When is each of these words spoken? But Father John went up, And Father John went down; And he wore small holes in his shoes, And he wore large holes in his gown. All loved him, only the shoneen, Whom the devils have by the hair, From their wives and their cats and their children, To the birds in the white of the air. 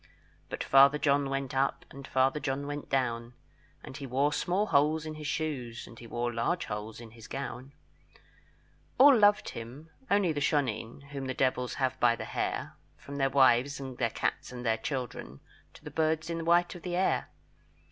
But 0.49 0.63
Father 0.63 0.97
John 0.97 1.29
went 1.29 1.53
up, 1.53 1.85
And 1.91 2.07
Father 2.07 2.39
John 2.39 2.65
went 2.65 2.89
down; 2.89 3.35
And 3.83 3.95
he 3.97 4.07
wore 4.07 4.33
small 4.33 4.65
holes 4.65 5.05
in 5.05 5.13
his 5.13 5.27
shoes, 5.27 5.85
And 5.85 5.99
he 5.99 6.07
wore 6.07 6.33
large 6.33 6.65
holes 6.65 6.99
in 6.99 7.11
his 7.11 7.27
gown. 7.27 7.73
All 8.97 9.15
loved 9.15 9.49
him, 9.49 9.91
only 10.09 10.31
the 10.31 10.41
shoneen, 10.41 11.09
Whom 11.11 11.25
the 11.27 11.35
devils 11.35 11.75
have 11.75 11.99
by 11.99 12.15
the 12.15 12.25
hair, 12.25 12.73
From 12.97 13.17
their 13.17 13.29
wives 13.29 13.79
and 13.79 13.99
their 13.99 14.09
cats 14.09 14.51
and 14.51 14.65
their 14.65 14.77
children, 14.77 15.39
To 15.75 15.83
the 15.83 15.91
birds 15.91 16.31
in 16.31 16.39
the 16.39 16.45
white 16.45 16.73
of 16.73 16.81
the 16.81 16.95
air. 16.95 17.29